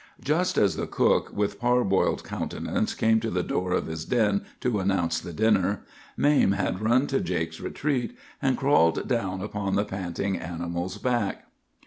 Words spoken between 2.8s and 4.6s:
came to the door of his den